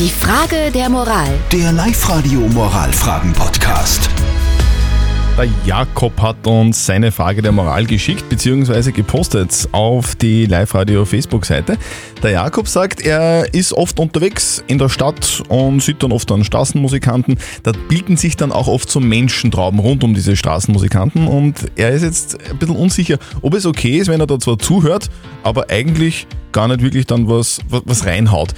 Die 0.00 0.08
Frage 0.08 0.70
der 0.72 0.88
Moral. 0.88 1.28
Der 1.52 1.72
Live-Radio 1.72 2.40
Moralfragen-Podcast. 2.40 4.08
Der 5.36 5.46
Jakob 5.66 6.18
hat 6.22 6.46
uns 6.46 6.86
seine 6.86 7.12
Frage 7.12 7.42
der 7.42 7.52
Moral 7.52 7.84
geschickt 7.84 8.26
bzw. 8.30 8.92
gepostet 8.92 9.68
auf 9.72 10.14
die 10.14 10.46
Live-Radio 10.46 11.04
Facebook-Seite. 11.04 11.76
Der 12.22 12.30
Jakob 12.30 12.66
sagt, 12.66 13.02
er 13.02 13.52
ist 13.52 13.74
oft 13.74 14.00
unterwegs 14.00 14.64
in 14.68 14.78
der 14.78 14.88
Stadt 14.88 15.42
und 15.48 15.82
sieht 15.82 16.02
dann 16.02 16.12
oft 16.12 16.32
an 16.32 16.44
Straßenmusikanten. 16.44 17.36
Da 17.62 17.72
bilden 17.90 18.16
sich 18.16 18.38
dann 18.38 18.52
auch 18.52 18.68
oft 18.68 18.90
so 18.90 19.00
Menschentrauben 19.00 19.80
rund 19.80 20.02
um 20.02 20.14
diese 20.14 20.34
Straßenmusikanten 20.34 21.26
und 21.26 21.70
er 21.76 21.90
ist 21.90 22.04
jetzt 22.04 22.38
ein 22.50 22.56
bisschen 22.56 22.76
unsicher, 22.76 23.18
ob 23.42 23.52
es 23.52 23.66
okay 23.66 23.98
ist, 23.98 24.08
wenn 24.08 24.20
er 24.20 24.26
da 24.26 24.38
zwar 24.38 24.58
zuhört, 24.58 25.10
aber 25.42 25.68
eigentlich 25.68 26.26
gar 26.52 26.68
nicht 26.68 26.80
wirklich 26.80 27.04
dann 27.04 27.28
was, 27.28 27.60
was, 27.68 27.82
was 27.84 28.06
reinhaut. 28.06 28.54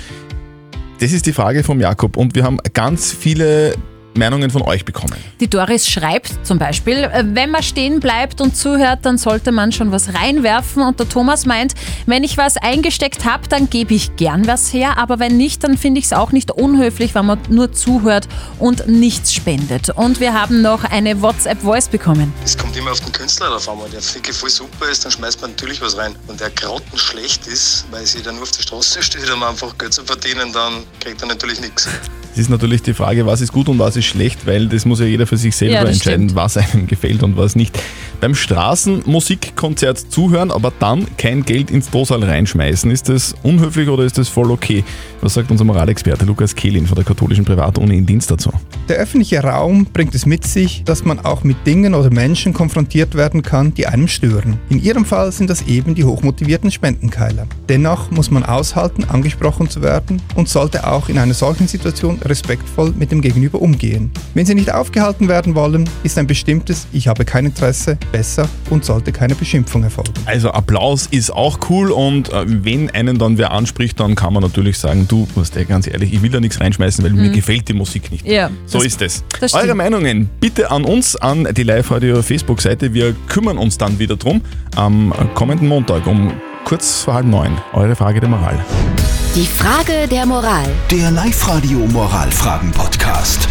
Das 1.02 1.10
ist 1.10 1.26
die 1.26 1.32
Frage 1.32 1.64
vom 1.64 1.80
Jakob. 1.80 2.16
Und 2.16 2.36
wir 2.36 2.44
haben 2.44 2.58
ganz 2.74 3.10
viele 3.10 3.74
Meinungen 4.14 4.50
von 4.50 4.62
euch 4.62 4.84
bekommen. 4.84 5.16
Die 5.40 5.48
Doris 5.48 5.88
schreibt 5.88 6.46
zum 6.46 6.58
Beispiel, 6.58 7.04
äh, 7.04 7.24
wenn 7.26 7.50
man 7.50 7.62
stehen 7.62 8.00
bleibt 8.00 8.40
und 8.40 8.56
zuhört, 8.56 9.00
dann 9.02 9.18
sollte 9.18 9.52
man 9.52 9.72
schon 9.72 9.92
was 9.92 10.14
reinwerfen. 10.14 10.82
Und 10.82 11.00
der 11.00 11.08
Thomas 11.08 11.46
meint, 11.46 11.74
wenn 12.06 12.24
ich 12.24 12.36
was 12.36 12.56
eingesteckt 12.56 13.24
habe, 13.24 13.48
dann 13.48 13.70
gebe 13.70 13.94
ich 13.94 14.16
gern 14.16 14.46
was 14.46 14.72
her. 14.72 14.98
Aber 14.98 15.18
wenn 15.18 15.36
nicht, 15.36 15.64
dann 15.64 15.78
finde 15.78 16.00
ich 16.00 16.06
es 16.06 16.12
auch 16.12 16.32
nicht 16.32 16.50
unhöflich, 16.50 17.14
wenn 17.14 17.26
man 17.26 17.38
nur 17.48 17.72
zuhört 17.72 18.28
und 18.58 18.86
nichts 18.88 19.32
spendet. 19.32 19.90
Und 19.90 20.20
wir 20.20 20.34
haben 20.34 20.62
noch 20.62 20.84
eine 20.84 21.20
WhatsApp-Voice 21.20 21.88
bekommen. 21.88 22.32
Es 22.44 22.56
kommt 22.56 22.76
immer 22.76 22.92
auf 22.92 23.00
den 23.00 23.12
Künstler 23.12 23.48
drauf 23.48 23.68
an. 23.68 23.78
Wenn 23.82 23.92
der 23.92 24.02
wirklich 24.14 24.36
voll 24.36 24.50
super 24.50 24.88
ist, 24.88 25.04
dann 25.04 25.12
schmeißt 25.12 25.40
man 25.40 25.50
natürlich 25.50 25.80
was 25.80 25.96
rein. 25.96 26.14
Und 26.26 26.40
der 26.40 26.50
grottenschlecht 26.50 27.46
ist, 27.46 27.86
weil 27.90 28.06
sie 28.06 28.22
dann 28.22 28.34
nur 28.34 28.44
auf 28.44 28.50
der 28.52 28.62
Straße 28.62 29.02
steht, 29.02 29.30
um 29.30 29.42
einfach 29.42 29.76
Geld 29.78 29.94
zu 29.94 30.04
verdienen, 30.04 30.52
dann 30.52 30.84
kriegt 31.00 31.20
er 31.22 31.28
natürlich 31.28 31.60
nichts. 31.60 31.88
Es 32.32 32.38
ist 32.38 32.48
natürlich 32.48 32.80
die 32.82 32.94
Frage, 32.94 33.26
was 33.26 33.42
ist 33.42 33.52
gut 33.52 33.68
und 33.68 33.78
was 33.78 33.94
ist 33.96 34.06
schlecht, 34.06 34.46
weil 34.46 34.66
das 34.66 34.86
muss 34.86 35.00
ja 35.00 35.04
jeder 35.06 35.26
für 35.26 35.36
sich 35.36 35.54
selber 35.54 35.74
Ja, 35.74 35.84
entscheiden, 35.84 36.30
stimmt. 36.30 36.34
was 36.34 36.56
einem 36.56 36.86
gefällt 36.86 37.22
und 37.22 37.36
was 37.36 37.54
nicht. 37.56 37.78
Beim 38.22 38.34
Straßenmusikkonzert 38.34 39.98
zuhören, 39.98 40.50
aber 40.50 40.72
dann 40.78 41.06
kein 41.18 41.44
Geld 41.44 41.70
ins 41.70 41.90
Dosal 41.90 42.24
reinschmeißen, 42.24 42.90
ist 42.90 43.08
das 43.10 43.34
unhöflich 43.42 43.88
oder 43.88 44.04
ist 44.04 44.16
das 44.16 44.28
voll 44.28 44.50
okay? 44.50 44.82
Was 45.20 45.34
sagt 45.34 45.50
unser 45.50 45.64
Moralexperte 45.64 46.24
Lukas 46.24 46.54
Kehlin 46.54 46.86
von 46.86 46.94
der 46.94 47.04
katholischen 47.04 47.44
Privatuni 47.44 47.98
in 47.98 48.06
Dienst 48.06 48.30
dazu? 48.30 48.50
Der 48.88 48.96
öffentliche 48.96 49.40
Raum 49.40 49.86
bringt 49.92 50.12
es 50.14 50.26
mit 50.26 50.44
sich, 50.44 50.82
dass 50.84 51.04
man 51.04 51.20
auch 51.20 51.44
mit 51.44 51.64
Dingen 51.66 51.94
oder 51.94 52.10
Menschen 52.10 52.52
konfrontiert 52.52 53.14
werden 53.14 53.42
kann, 53.42 53.72
die 53.72 53.86
einem 53.86 54.08
stören. 54.08 54.58
In 54.70 54.82
ihrem 54.82 55.04
Fall 55.04 55.30
sind 55.30 55.48
das 55.48 55.62
eben 55.68 55.94
die 55.94 56.02
hochmotivierten 56.02 56.70
Spendenkeiler. 56.72 57.46
Dennoch 57.68 58.10
muss 58.10 58.32
man 58.32 58.42
aushalten, 58.42 59.04
angesprochen 59.04 59.70
zu 59.70 59.82
werden 59.82 60.20
und 60.34 60.48
sollte 60.48 60.84
auch 60.86 61.08
in 61.08 61.18
einer 61.18 61.32
solchen 61.32 61.68
Situation 61.68 62.18
respektvoll 62.24 62.92
mit 62.98 63.12
dem 63.12 63.20
Gegenüber 63.20 63.62
umgehen. 63.62 64.10
Wenn 64.34 64.46
sie 64.46 64.56
nicht 64.56 64.74
aufgehalten 64.74 65.28
werden 65.28 65.54
wollen, 65.54 65.88
ist 66.02 66.18
ein 66.18 66.26
bestimmtes 66.26 66.88
Ich 66.92 67.06
habe 67.06 67.24
kein 67.24 67.46
Interesse 67.46 67.96
besser 68.10 68.48
und 68.68 68.84
sollte 68.84 69.12
keine 69.12 69.36
Beschimpfung 69.36 69.84
erfolgen. 69.84 70.12
Also 70.26 70.50
Applaus 70.50 71.06
ist 71.06 71.30
auch 71.30 71.60
cool 71.70 71.92
und 71.92 72.32
äh, 72.32 72.44
wenn 72.46 72.90
einen 72.90 73.16
dann 73.16 73.38
wer 73.38 73.52
anspricht, 73.52 74.00
dann 74.00 74.16
kann 74.16 74.32
man 74.32 74.42
natürlich 74.42 74.76
sagen, 74.76 75.06
du, 75.06 75.28
was 75.36 75.52
der 75.52 75.66
ganz 75.66 75.86
ehrlich, 75.86 76.12
ich 76.12 76.20
will 76.22 76.30
da 76.30 76.40
nichts 76.40 76.60
reinschmeißen, 76.60 77.04
weil 77.04 77.12
mir 77.12 77.30
gefällt 77.30 77.68
die 77.68 77.74
Musik 77.74 78.10
nicht. 78.10 78.26
Ja, 78.26 78.50
So 78.72 78.78
das- 78.78 78.86
ist 78.86 79.02
es. 79.02 79.24
Eure 79.54 79.64
stimmt. 79.64 79.76
Meinungen 79.76 80.30
bitte 80.40 80.70
an 80.70 80.84
uns, 80.84 81.16
an 81.16 81.46
die 81.54 81.62
Live-Radio 81.62 82.22
Facebook-Seite. 82.22 82.92
Wir 82.94 83.14
kümmern 83.28 83.58
uns 83.58 83.78
dann 83.78 83.98
wieder 83.98 84.16
drum 84.16 84.40
am 84.76 85.12
kommenden 85.34 85.68
Montag 85.68 86.06
um 86.06 86.32
kurz 86.64 87.02
vor 87.02 87.14
halb 87.14 87.26
neun. 87.26 87.56
Eure 87.72 87.94
Frage 87.96 88.20
der 88.20 88.28
Moral. 88.28 88.58
Die 89.34 89.46
Frage 89.46 90.06
der 90.08 90.26
Moral. 90.26 90.66
Der 90.90 91.10
Live-Radio 91.10 91.78
Moralfragen-Podcast. 91.78 93.48